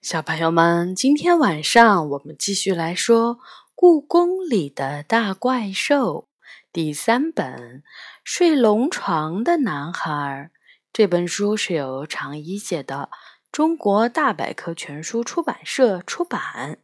[0.00, 3.36] 小朋友们，今天晚上我们继续来说
[3.74, 6.28] 《故宫里的大怪兽》
[6.72, 7.80] 第三本
[8.22, 10.52] 《睡龙床的男孩》。
[10.92, 13.10] 这本书是由常一写的，
[13.50, 16.78] 中国大百科全书出版社出版。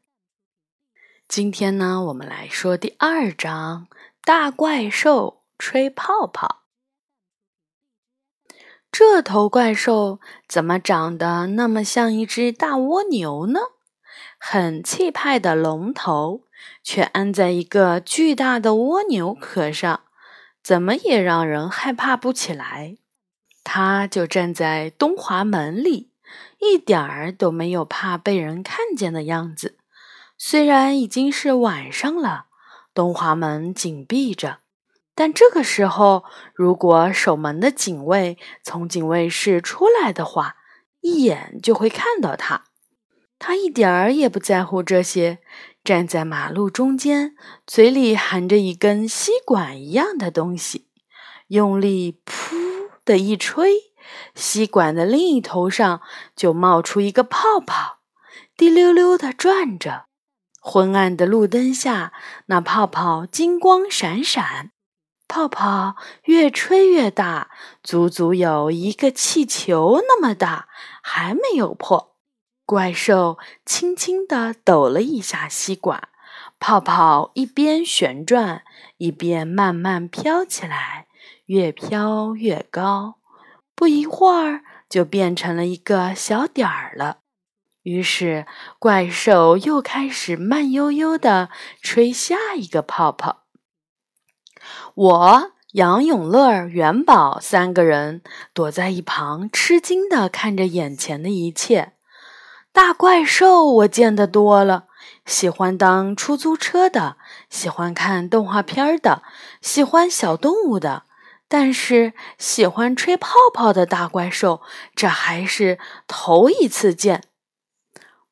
[1.28, 3.86] 今天呢，我们来说第二章
[4.24, 6.62] 《大怪兽吹泡泡》。
[8.96, 13.58] 这头怪兽怎么长得那么像一只大蜗牛呢？
[14.38, 16.42] 很气派的龙头
[16.84, 20.02] 却安在一个巨大的蜗牛壳上，
[20.62, 22.94] 怎么也让人害怕不起来。
[23.64, 26.12] 它就站在东华门里，
[26.60, 29.76] 一点儿都没有怕被人看见的样子。
[30.38, 32.46] 虽然已经是晚上了，
[32.94, 34.58] 东华门紧闭着。
[35.14, 40.56] 但这个时候，如果守门的警卫从警卫室出来的话，
[41.00, 42.64] 一眼就会看到他。
[43.38, 45.38] 他一点儿也不在乎这些，
[45.84, 50.88] 站在马路中间，嘴里含着一根吸管一样的东西，
[51.48, 53.70] 用力“噗”的一吹，
[54.34, 56.00] 吸管的另一头上
[56.34, 57.98] 就冒出一个泡泡，
[58.56, 60.06] 滴溜溜的转着。
[60.60, 62.12] 昏暗的路灯下，
[62.46, 64.70] 那泡泡金光闪闪。
[65.26, 67.50] 泡泡越吹越大，
[67.82, 70.68] 足足有一个气球那么大，
[71.02, 72.16] 还没有破。
[72.66, 76.08] 怪兽轻轻地抖了一下吸管，
[76.58, 78.62] 泡泡一边旋转，
[78.98, 81.06] 一边慢慢飘起来，
[81.46, 83.16] 越飘越高。
[83.74, 87.18] 不一会儿，就变成了一个小点儿了。
[87.82, 88.46] 于是，
[88.78, 91.50] 怪兽又开始慢悠悠地
[91.82, 93.43] 吹下一个泡泡。
[94.94, 101.92] 我、杨永乐、元宝三个人躲在一旁，吃惊地看着眼前的一切。
[102.72, 104.86] 大怪兽我见得多了，
[105.24, 107.16] 喜欢当出租车的，
[107.48, 109.22] 喜欢看动画片的，
[109.60, 111.04] 喜欢小动物的，
[111.46, 114.60] 但是喜欢吹泡泡的大怪兽，
[114.96, 115.78] 这还是
[116.08, 117.22] 头一次见。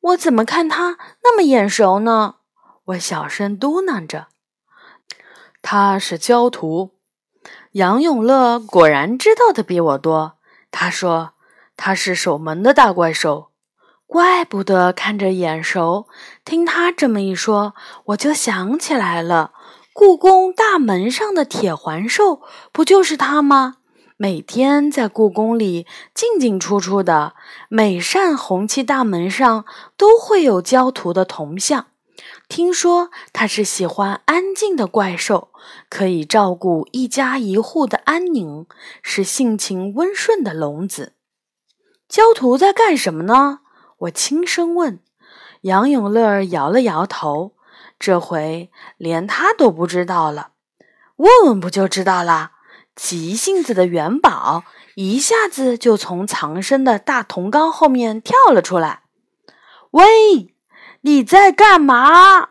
[0.01, 2.37] 我怎么看他那么眼熟呢？
[2.87, 4.27] 我小声嘟囔着。
[5.63, 6.91] 他是焦图，
[7.73, 10.35] 杨永乐果然知道的比我多。
[10.71, 11.31] 他说
[11.77, 13.51] 他是守门的大怪兽，
[14.07, 16.09] 怪不得看着眼熟。
[16.45, 17.75] 听他这么一说，
[18.07, 19.53] 我就想起来了，
[19.95, 23.77] 故宫大门上的铁环兽不就是他吗？
[24.17, 27.35] 每天在故宫里进进出出的，
[27.69, 29.65] 每扇红漆大门上
[29.97, 31.87] 都会有焦图的铜像。
[32.49, 35.49] 听说他是喜欢安静的怪兽，
[35.89, 38.67] 可以照顾一家一户的安宁，
[39.03, 41.15] 是性情温顺的龙子。
[42.09, 43.61] 焦图在干什么呢？
[44.01, 45.01] 我轻声问。
[45.63, 47.55] 杨永乐摇了摇头，
[47.99, 50.51] 这回连他都不知道了。
[51.17, 52.51] 问问不就知道了？
[52.95, 54.65] 急性子的元宝
[54.97, 59.05] 一下子就从藏身的大铜缸后面跳了出来。
[59.93, 60.52] 喂！
[61.03, 62.51] 你在干嘛？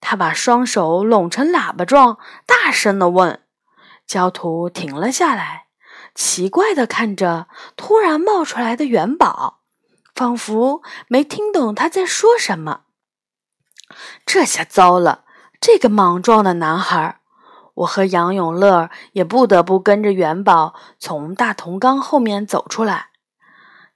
[0.00, 3.40] 他把双手拢成喇叭状，大声地问。
[4.06, 5.66] 焦图停了下来，
[6.14, 9.60] 奇怪地看着突然冒出来的元宝，
[10.14, 12.82] 仿佛没听懂他在说什么。
[14.24, 15.24] 这下糟了！
[15.60, 17.20] 这个莽撞的男孩，
[17.74, 23.08] 我和杨永乐也不得不跟着元宝从大铜缸后面走出来。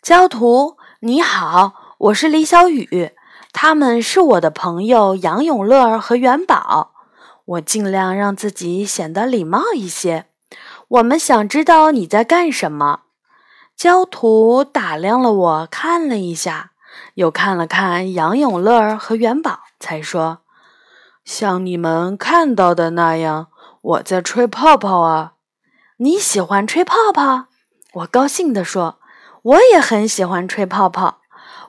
[0.00, 3.14] 焦图，你好，我是李小雨。
[3.60, 6.92] 他们是我的朋友杨永乐和元宝。
[7.44, 10.26] 我尽量让自己显得礼貌一些。
[10.86, 13.00] 我们想知道你在干什么。
[13.76, 16.70] 焦图打量了我，看了一下，
[17.14, 20.38] 又看了看杨永乐和元宝，才说
[21.26, 23.48] ：“像你们看到的那样，
[23.82, 25.32] 我在吹泡泡啊。”
[25.98, 27.46] 你喜欢吹泡泡？
[27.94, 29.00] 我高兴地说
[29.42, 31.22] ：“我也很喜欢吹泡泡。”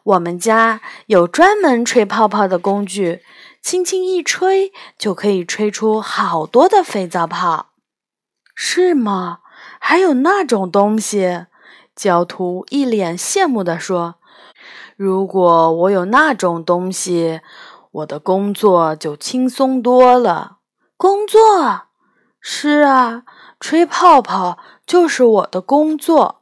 [0.04, 3.23] 我们家有专门吹泡泡的工具，
[3.62, 7.68] 轻轻一吹就可以吹出好多的肥皂泡，
[8.56, 9.40] 是吗？
[9.79, 11.46] 还有那种东西？
[11.96, 14.16] 教徒一脸羡慕地说
[14.96, 17.41] ：“如果我有那种东西，
[17.91, 20.59] 我的工作就轻松多了。”
[20.96, 21.88] 工作？
[22.40, 23.23] 是啊，
[23.59, 26.41] 吹泡泡就是我的工作。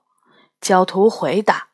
[0.62, 1.67] 教徒回答。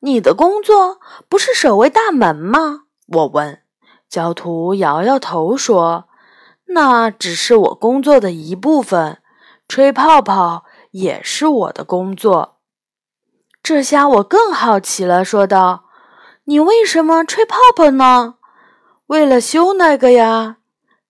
[0.00, 2.82] 你的工作不是守卫大门吗？
[3.06, 3.62] 我问。
[4.08, 6.08] 教徒摇摇头说
[6.72, 9.18] ：“那只是我工作的一部分，
[9.68, 12.58] 吹泡泡也是我的工作。”
[13.62, 15.84] 这下我更好奇了，说道
[16.44, 18.36] ：“你为什么吹泡泡呢？
[19.08, 20.56] 为了修那个呀。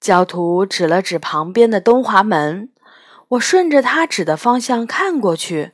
[0.01, 2.71] 教徒指了指旁边的东华门，
[3.29, 5.73] 我顺着他指的方向看过去，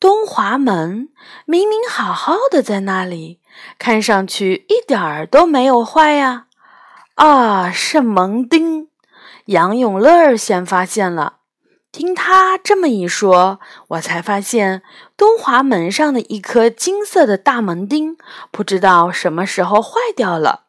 [0.00, 1.10] 东华门
[1.44, 3.38] 明明好好的在那里，
[3.78, 6.46] 看上去一点儿都没有坏呀。
[7.16, 8.88] 啊，是蒙丁！
[9.44, 11.40] 杨永乐先发现了。
[11.92, 14.82] 听他这么一说，我才发现
[15.18, 18.16] 东华门上的一颗金色的大门钉，
[18.50, 20.62] 不知道什么时候坏掉了。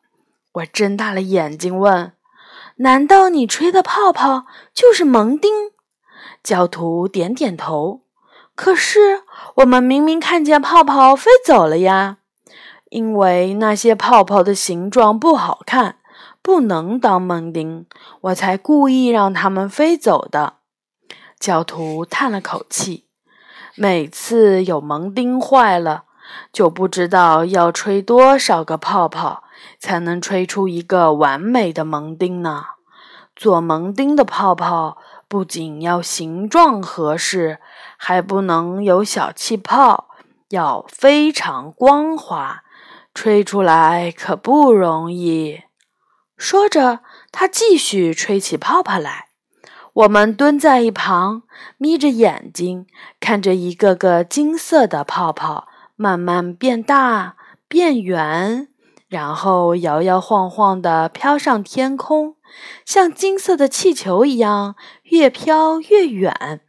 [0.52, 2.12] 我睁大了眼睛问。
[2.78, 5.72] 难道你吹的泡泡就是门钉？
[6.44, 8.02] 教徒点点头。
[8.62, 9.24] 可是
[9.56, 12.18] 我们明明看见泡泡飞走了呀！
[12.92, 15.96] 因为那些泡泡的形状不好看，
[16.44, 17.88] 不能当蒙丁，
[18.22, 20.58] 我才故意让它们飞走的。
[21.40, 23.06] 教徒叹了口气。
[23.74, 26.04] 每次有蒙丁坏了，
[26.54, 29.44] 就不知道要吹多少个泡泡。
[29.80, 32.66] 才能吹出一个完美的蒙丁呢。
[33.36, 34.98] 做蒙丁的泡泡
[35.28, 37.60] 不仅要形状合适，
[38.04, 40.10] 还不能有小气泡，
[40.50, 42.64] 要非常光滑，
[43.14, 45.62] 吹出来可不容易。
[46.36, 47.02] 说着，
[47.32, 49.28] 他继续吹起泡泡来。
[49.94, 51.44] 我们蹲在一旁，
[51.78, 52.88] 眯着眼睛
[53.20, 57.36] 看着一个个金色的泡泡慢慢变大、
[57.68, 58.70] 变圆。
[59.10, 62.36] 然后摇摇晃晃地飘上天空，
[62.84, 66.62] 像金色的气球一样越飘越远。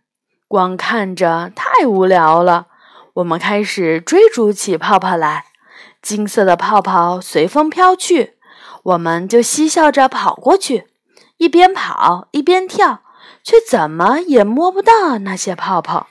[0.52, 2.66] 光看着太无聊了，
[3.14, 5.46] 我们开始追逐起泡泡来。
[6.02, 8.34] 金色的泡泡随风飘去，
[8.82, 10.88] 我们就嬉笑着跑过去，
[11.38, 13.00] 一边跑一边跳，
[13.42, 16.08] 却怎么也摸不到那些泡泡。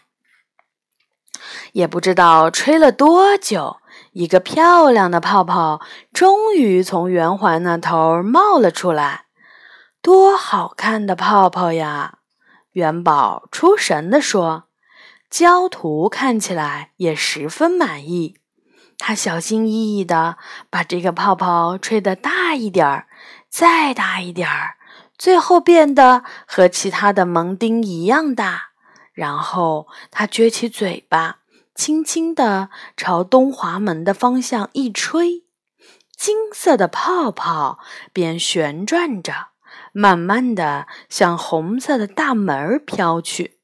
[1.74, 3.78] 也不知道吹了多久。
[4.14, 9.26] 一个漂亮的泡泡终于从圆环那头冒了出来，
[10.02, 12.16] 多好看的泡泡呀！
[12.74, 14.66] 元宝出神地说。
[15.30, 18.36] 焦图看起来也十分满意，
[18.98, 20.38] 他小心翼翼地
[20.70, 23.08] 把这个泡泡吹得大一点儿，
[23.50, 24.76] 再大一点儿，
[25.18, 28.72] 最后变得和其他的蒙丁一样大。
[29.14, 31.38] 然后他撅起嘴巴。
[31.74, 35.46] 轻轻地朝东华门的方向一吹，
[36.16, 37.80] 金色的泡泡
[38.12, 39.48] 便旋转着，
[39.92, 43.58] 慢慢地向红色的大门飘去。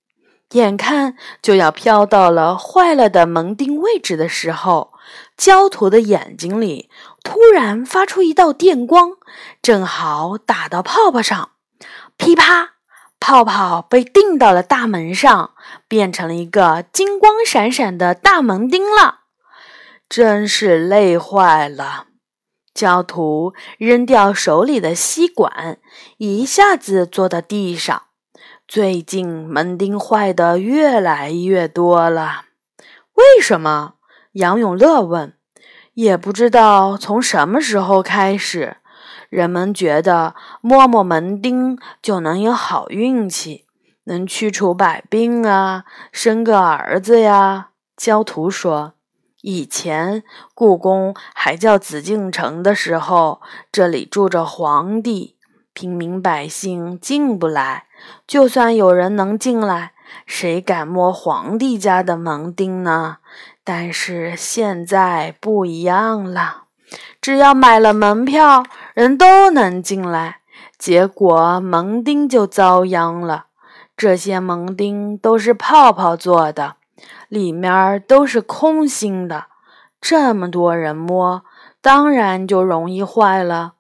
[0.52, 4.94] 眼看就要飘到了坏了的门钉位置的时候，
[5.36, 6.90] 焦土的眼睛里
[7.22, 9.18] 突然发出一道电光，
[9.62, 11.52] 正好打到泡泡上，
[12.16, 12.76] 噼啪。
[13.20, 15.52] 泡泡被钉到了大门上，
[15.88, 19.22] 变成了一个金光闪闪的大门钉了。
[20.08, 22.06] 真是累坏了！
[22.78, 25.80] 教徒扔掉手里的吸管，
[26.18, 28.04] 一下子坐到地上。
[28.68, 32.44] 最近门钉坏的越来越多了，
[33.16, 33.96] 为什么？
[34.34, 35.34] 杨永乐问。
[35.96, 38.78] 也不知道从什么时候开始。
[39.30, 43.66] 人们觉得摸摸门钉就能有好运气，
[44.04, 47.70] 能驱除百病啊，生个儿子呀。
[47.96, 48.94] 教徒说
[49.42, 50.24] ：“以前
[50.54, 53.42] 故宫还叫紫禁城的时候，
[53.72, 55.36] 这里住着皇帝，
[55.74, 57.86] 平民百姓进不来。
[58.26, 59.94] 就算有人能进来，
[60.26, 63.18] 谁敢摸皇帝家的门钉呢？
[63.64, 66.64] 但是现在不一样了。”
[67.22, 68.64] 只要买了门票，
[68.94, 70.40] 人都能进来。
[70.80, 73.48] 结果门钉就遭殃了。
[73.98, 76.77] 这些门钉都是泡泡做的，
[77.28, 79.46] 里面都是空心的。
[80.00, 81.44] 这么多人摸，
[81.82, 83.74] 当然就容易坏了。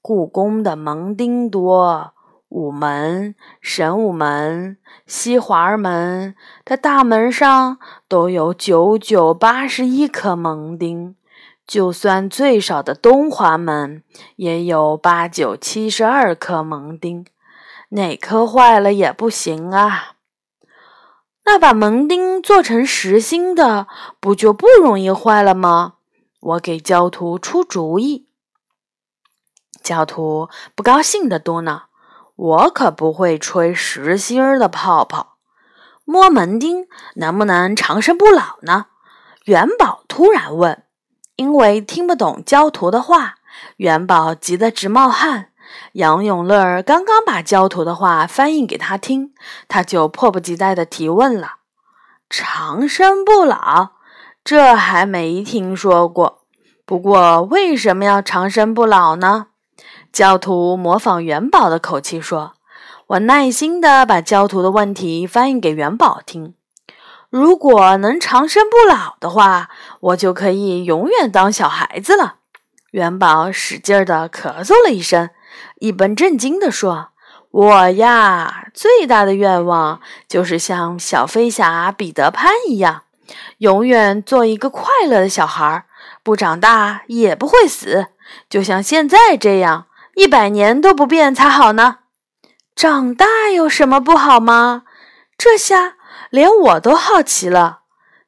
[0.00, 2.12] 故宫的门钉多，
[2.48, 6.34] 午门、神武门、西华门
[6.64, 11.16] 的大门上都有九九八十一颗门钉。
[11.66, 14.02] 就算最少的东华门
[14.36, 17.24] 也有八九七十二颗门钉，
[17.88, 20.13] 哪颗坏了也不行啊。
[21.46, 23.86] 那把门钉做成实心的，
[24.18, 25.94] 不就不容易坏了吗？
[26.40, 28.28] 我给教徒出主意。
[29.82, 31.82] 教徒不高兴地嘟囔
[32.36, 35.36] ：“我可不会吹实心儿的泡泡，
[36.04, 36.86] 摸门钉
[37.16, 38.86] 能不能长生不老呢？”
[39.44, 40.82] 元宝突然问。
[41.36, 43.34] 因为听不懂焦图的话，
[43.78, 45.48] 元宝急得直冒汗。
[45.92, 49.32] 杨永乐刚刚把焦图的话翻译给他听，
[49.68, 51.54] 他就迫不及待地提问了
[52.28, 53.90] ：“长生不老，
[54.44, 56.42] 这还没听说过。
[56.84, 59.46] 不过为什么要长生不老呢？
[60.12, 62.54] 教徒模仿元宝的口气说
[63.08, 66.54] ：“我耐心地把教徒的问题翻译给元宝听。
[67.30, 72.36] 如果能长生不老的话，我就可以永远当小孩子了。”
[72.92, 75.30] 元宝使劲儿地咳嗽了一声，
[75.80, 77.08] 一本正经地说
[77.50, 83.02] ：“我呀，最大的愿望就是像小飞侠彼得潘一样，
[83.58, 85.84] 永远做一个快乐的小孩，
[86.22, 88.08] 不长大也不会死，
[88.48, 91.98] 就像现在这样，一百年都不变才好呢。
[92.74, 94.82] 长大有什么不好吗？
[95.36, 95.94] 这下
[96.30, 97.80] 连我都好奇了。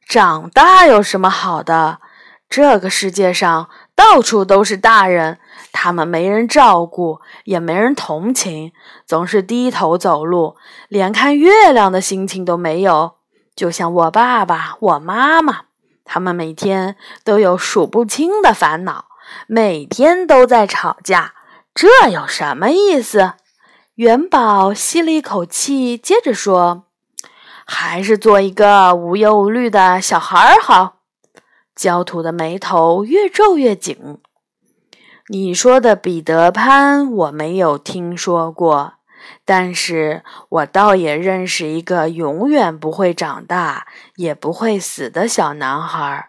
[0.07, 2.01] 长大有什么好的？
[2.49, 5.41] 这个世界上……”到处都是大人，
[5.79, 8.73] 他们没人照顾，也没人同情，
[9.05, 10.57] 总是低头走路，
[10.89, 13.17] 连看月亮的心情都没有。
[13.55, 15.65] 就像我爸爸、我妈妈，
[16.03, 19.05] 他们每天都有数不清的烦恼，
[19.47, 21.35] 每天都在吵架，
[21.75, 23.35] 这有什么意思？
[23.97, 26.85] 元宝吸了一口气，接着说
[27.67, 30.97] ：“还是做一个无忧无虑的小孩儿好。”
[31.77, 34.19] 焦土的眉头越皱越紧。
[35.29, 38.95] 你说的彼得潘我没有听说过，
[39.45, 46.29] 但是我倒也认识一个永远不会长大也不会死的小男孩。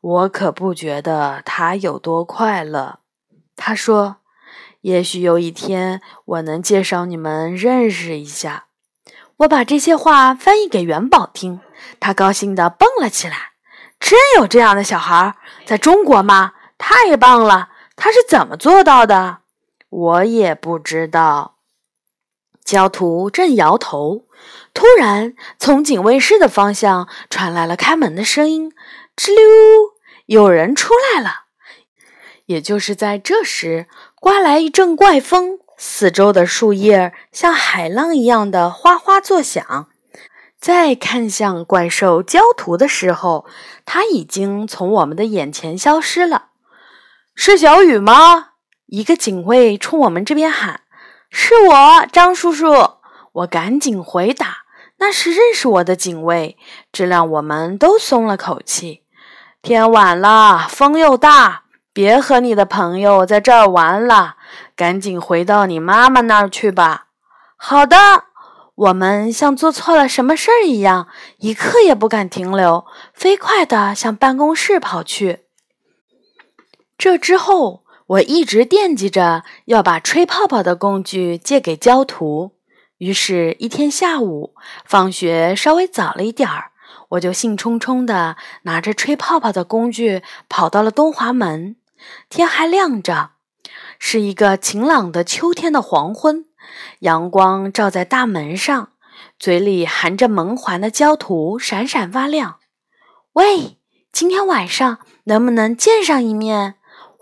[0.00, 3.00] 我可不觉得他有多快乐。
[3.56, 4.18] 他说
[4.82, 8.66] ：“也许有一天我能介绍你们认识一下。”
[9.38, 11.60] 我把这些话翻译给元宝听，
[11.98, 13.36] 他高兴地蹦了起来。
[13.98, 15.34] 真有这样的小孩，
[15.64, 16.52] 在中国吗？
[16.78, 17.70] 太棒了！
[17.96, 19.38] 他是怎么做到的？
[19.88, 21.56] 我也不知道。
[22.64, 24.24] 焦土正摇头，
[24.74, 28.72] 突然从警卫室的方向传来了开门的声音
[29.16, 29.40] ：“吱溜，
[30.26, 31.44] 有人出来了。”
[32.46, 33.86] 也就是在这时，
[34.20, 39.88] 刮来一阵怪风，四周的树叶像海浪一样的哗哗作响。
[40.58, 43.46] 再看向怪兽焦土的时候，
[43.84, 46.46] 它已经从我们的眼前消失了。
[47.38, 48.48] 是小雨吗？
[48.86, 50.80] 一个警卫冲我们这边喊
[51.30, 52.72] ：“是我，张叔叔。”
[53.30, 54.64] 我赶紧回答
[54.98, 56.56] ：“那是认识我的警卫。”
[56.90, 59.02] 这让我们都松了口气。
[59.60, 64.36] 天晚了，风又大，别和你的朋友在这儿玩了，
[64.74, 67.08] 赶紧回到你妈妈那儿去吧。
[67.56, 67.96] 好的。
[68.76, 75.45] 我们像做错了什么事儿一样，一刻也不敢停留，飞快地向办公室跑去。
[76.98, 82.52] 这之后，我一直惦记着要把吹泡泡的工具借给焦图。
[82.98, 86.70] 于是，一天下午，放学稍微早了一点儿，
[87.10, 91.76] 我就兴冲冲地拿着吹泡泡的工具跑到了东华门。
[92.30, 93.32] 天还亮着，
[93.98, 96.46] 是一个晴朗的秋天的黄昏。
[97.00, 98.90] 阳光照在大门上，
[99.38, 102.56] 嘴里含着门环的焦土闪闪发亮。
[103.34, 103.78] 喂，
[104.10, 106.76] 今天晚上能不能见上一面？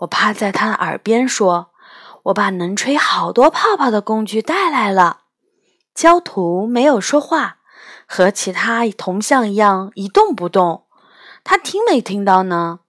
[0.05, 1.71] 我趴在他的耳边说
[2.23, 5.21] ：“我把能吹好多泡泡的工具带来了。”
[5.93, 7.57] 焦土没有说话，
[8.05, 10.85] 和其他铜像一样一动不动。
[11.43, 12.79] 他听没听到呢？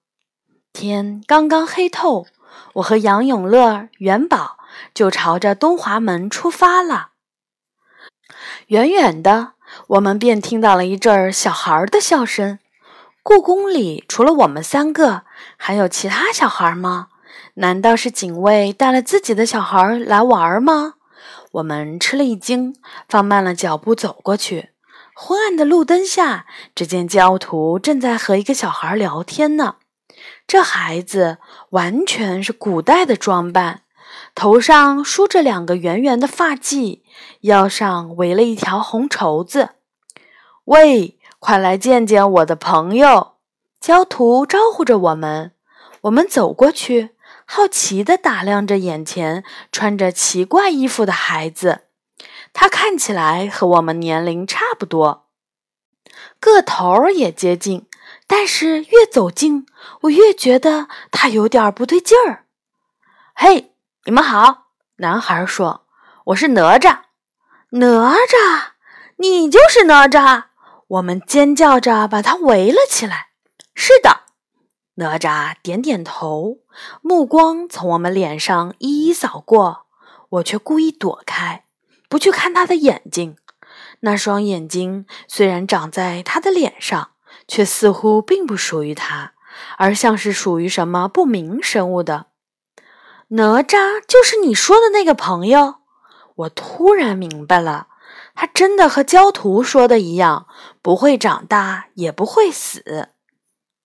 [0.72, 2.26] 天刚刚黑透，
[2.74, 4.56] 我和杨永乐、元宝。
[4.92, 7.12] 就朝着东华门出发了。
[8.66, 9.52] 远远的，
[9.86, 12.58] 我们便听到了一阵小孩的笑声。
[13.28, 15.24] 故宫里除了我们三个，
[15.56, 17.08] 还有其他小孩吗？
[17.54, 20.94] 难道是警卫带了自己的小孩来玩吗？
[21.50, 22.76] 我们吃了一惊，
[23.08, 24.70] 放慢了脚步走过去。
[25.12, 29.74] 昏暗的路灯下，只见教徒正在和一个小孩聊天呢。
[30.46, 31.38] 这孩子
[31.70, 33.82] 完全是古代的装扮。
[34.36, 37.00] 头上梳着两个圆圆的发髻，
[37.40, 39.70] 腰上围了一条红绸子。
[40.66, 41.15] 喂，
[41.46, 43.36] 快来见见我的朋友！
[43.80, 45.52] 焦图招呼着我们。
[46.00, 47.10] 我们走过去，
[47.44, 51.82] 好奇地打量着眼前穿着奇怪衣服的孩子。
[52.52, 55.28] 他看起来和我们年龄差不多，
[56.40, 57.86] 个头也接近。
[58.26, 59.66] 但是越走近，
[60.00, 62.46] 我越觉得他有点不对劲儿。
[63.36, 63.72] 嘿！
[64.06, 65.86] 你们好，男孩说
[66.26, 67.02] ：“我是哪吒。”
[67.78, 67.86] 哪
[68.16, 68.70] 吒，
[69.18, 70.46] 你就是哪吒！
[70.88, 73.28] 我们尖叫着把他围了起来。
[73.74, 74.20] 是的，
[74.94, 76.58] 哪吒点点头，
[77.02, 79.86] 目光从我们脸上一一扫过，
[80.28, 81.64] 我却故意躲开，
[82.08, 83.36] 不去看他的眼睛。
[84.00, 87.10] 那双眼睛虽然长在他的脸上，
[87.48, 89.32] 却似乎并不属于他，
[89.76, 92.26] 而像是属于什么不明生物的。
[93.28, 95.76] 哪吒就是你说的那个朋友。
[96.36, 97.88] 我突然明白了，
[98.36, 100.46] 他真的和焦图说的一样，
[100.82, 103.08] 不会长大，也不会死。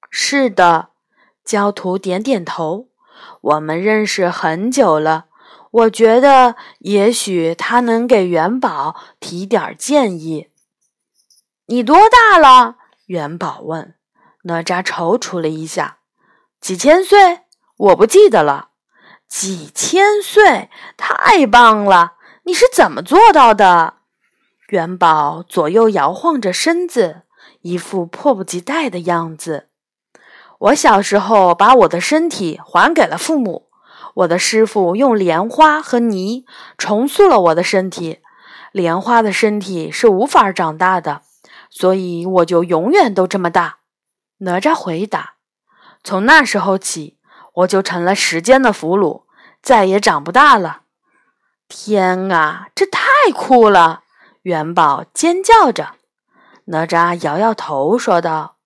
[0.09, 0.89] 是的，
[1.43, 2.89] 焦图点点头。
[3.39, 5.25] 我们认识很久了，
[5.71, 10.49] 我觉得也许他能给元宝提点建议。
[11.67, 12.75] 你多大了？
[13.05, 13.95] 元宝问。
[14.43, 15.99] 哪吒踌躇了一下
[16.59, 17.41] ：“几千岁？
[17.77, 18.69] 我不记得了。
[19.27, 22.15] 几千岁，太棒了！
[22.43, 24.00] 你是怎么做到的？”
[24.71, 27.23] 元宝左右摇晃着身子，
[27.59, 29.67] 一副迫不及待的样子。
[30.59, 33.67] 我小时候把我的身体还给了父母，
[34.13, 36.45] 我的师傅用莲花和泥
[36.77, 38.19] 重塑了我的身体。
[38.71, 41.23] 莲花的身体是无法长大的。
[41.69, 43.79] 所以我就永远都这么大。
[44.39, 45.35] 哪吒回答
[46.03, 47.17] ：“从那时候起，
[47.55, 49.23] 我就成了时间的俘虏，
[49.61, 50.83] 再也长不大了。”
[51.67, 53.01] 天啊，这太
[53.33, 54.03] 酷了！
[54.43, 55.95] 元宝尖叫着。
[56.65, 58.57] 哪吒摇摇头说道：“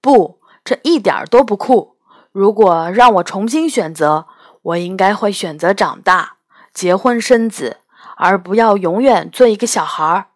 [0.00, 1.96] 不，这一点都不酷。
[2.32, 4.26] 如果让我重新选择，
[4.62, 6.36] 我应该会选择长大、
[6.72, 7.78] 结婚生子，
[8.16, 10.26] 而不要永远做一个小孩儿。”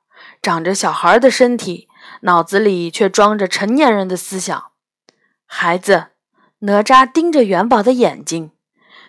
[0.41, 1.89] 长着小孩的身体，
[2.21, 4.73] 脑子里却装着成年人的思想。
[5.47, 6.09] 孩子，
[6.61, 8.51] 哪吒盯着元宝的眼睛。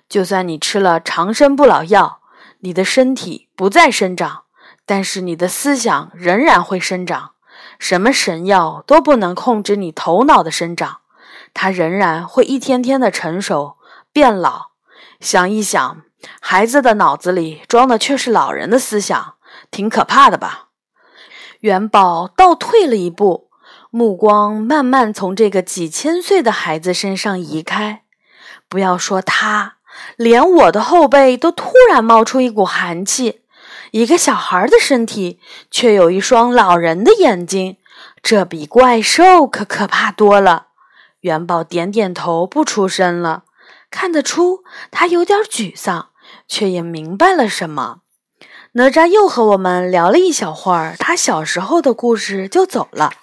[0.08, 2.22] 就算你吃了长生不老药，
[2.60, 4.45] 你的身体不再生长，
[4.86, 7.32] 但是你的思想仍然会生长。
[7.80, 11.00] 什么神药都不能控制你头脑的生长，
[11.54, 13.78] 它仍然会一天天的成熟
[14.14, 14.68] 变老。
[15.20, 16.04] 想一想，
[16.40, 19.36] 孩子的脑子里装的却是老人的思想，
[19.72, 20.68] 挺可怕的吧？
[21.62, 23.50] 元宝倒退了一步，
[23.90, 28.04] 目光慢慢从这个几千岁的孩子身上移开。
[28.70, 29.78] 不要说他，
[30.16, 33.42] 连我的后背都突然冒出一股寒气。
[33.96, 35.40] 一个小孩的身体，
[35.72, 37.78] 却有一双老人的眼睛，
[38.22, 40.68] 这比怪兽可可怕多了。
[41.22, 43.44] 元宝点点头，不出声了。
[43.90, 46.10] 看得出他有点沮丧，
[46.46, 48.00] 却也明白了什么。
[48.74, 53.14] 哪吒又和我们聊了一小会儿他小时候的故事，就走了。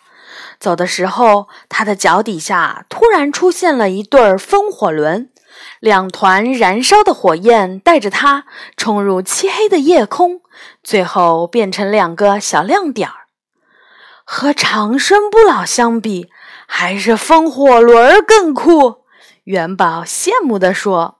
[0.58, 5.28] 走的时候，他的脚底下突然出现了一对风火轮，
[5.80, 8.46] 两团燃烧的火焰带着他
[8.78, 10.40] 冲入漆黑的夜空，
[10.82, 13.14] 最后变成两个小亮点儿。
[14.24, 16.28] 和长生不老相比，
[16.66, 19.04] 还是风火轮更酷。
[19.44, 21.18] 元宝羡慕地说：“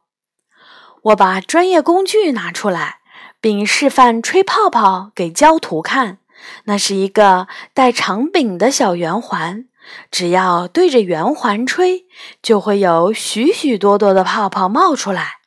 [1.03, 2.99] 我把专业工具拿出来。”
[3.43, 6.19] 并示范吹泡泡给焦图看。
[6.67, 9.67] 那是一个带长柄的小圆环，
[10.13, 12.07] 只要对着圆环吹，
[12.41, 15.39] 就会有许许多多的泡泡冒出来。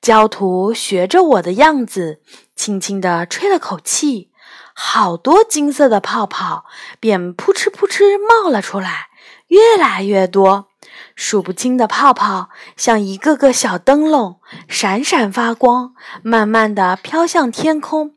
[0.00, 2.22] 焦图学着我的样子，
[2.56, 4.30] 轻轻地吹了口气，
[4.72, 6.64] 好多金色的泡泡
[7.00, 9.08] 便扑哧扑哧冒了出来，
[9.48, 10.68] 越来越多。
[11.16, 18.14] 数不清的泡泡像一个个小灯笼，闪闪发光，慢慢地飘向天空。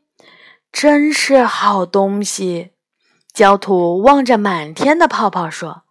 [0.70, 2.72] 真是好东西！
[3.32, 5.82] 焦土望着满天的泡泡说：“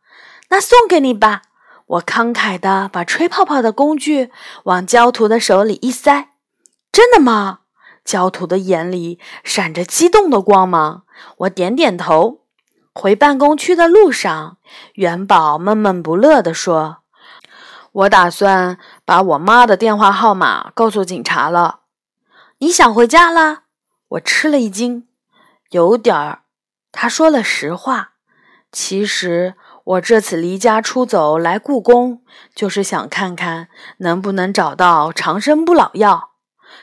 [0.50, 1.42] 那送给你吧。”
[1.88, 4.32] 我慷慨地把吹泡泡的工具
[4.66, 6.32] 往焦土的手里一塞。
[6.92, 7.60] “真的吗？”
[8.08, 11.04] 焦土的眼里闪着激动的光芒。
[11.40, 12.46] 我点点头。
[12.94, 14.58] 回办公区的路上，
[14.94, 17.00] 元宝闷闷不乐地说
[17.92, 21.82] ：“我打算把我妈的电话号码告诉警察了。”
[22.60, 23.64] 你想回家了？
[24.08, 25.06] 我吃了一惊，
[25.72, 26.44] 有点儿。
[26.92, 28.14] 他说了实话。
[28.72, 32.24] 其实我这次离家出走来故宫，
[32.56, 33.68] 就是想看看
[33.98, 36.32] 能不能找到长生不老药。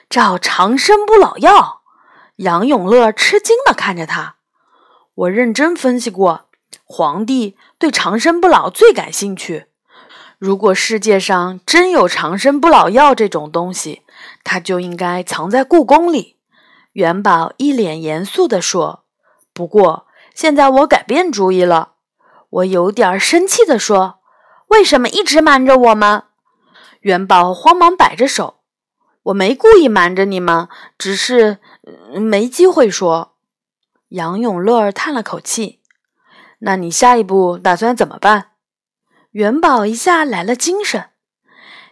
[0.09, 1.83] 找长生不老药？
[2.37, 4.37] 杨永乐吃惊地看着他。
[5.14, 6.49] 我认真分析过，
[6.85, 9.67] 皇帝对长生不老最感兴趣。
[10.38, 14.03] 如果世界上真有长生不老药这种东西，
[14.43, 16.37] 它就应该藏在故宫里。
[16.93, 19.05] 元宝一脸严肃地说
[19.55, 21.93] ：“不过现在我改变主意了。”
[22.51, 24.21] 我有点生气地说
[24.69, 26.25] ：“为什么一直瞒着我们？”
[27.03, 28.59] 元宝慌忙摆着手
[29.25, 31.59] ：“我没故意瞒着你们，只是
[32.15, 33.35] 没机会说。”
[34.09, 35.81] 杨永乐叹了口气
[36.61, 38.53] ：“那你下一步打算怎么办？”
[39.33, 41.11] 元宝一下来了精神：“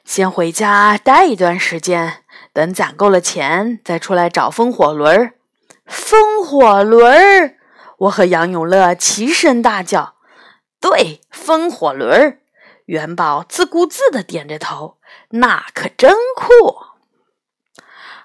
[0.05, 5.35] 先回家待一段时间，等攒够了钱再出来找风火轮。”
[5.85, 7.57] 风火轮！
[7.99, 10.14] 我和杨永乐齐声大叫
[10.81, 12.38] ：“对，风火轮！”
[12.87, 14.99] 元宝自顾自的点着头，
[15.31, 16.91] 那可真酷。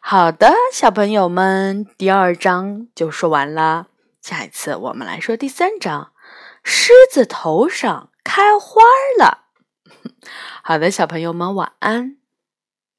[0.10, 3.88] 好的，小朋友们，第二章就说完了。
[4.22, 6.14] 下一次我们来说第三章，
[6.64, 8.82] 狮子头上开花
[9.20, 9.48] 了。
[10.64, 12.17] 好的，小朋友们，晚安。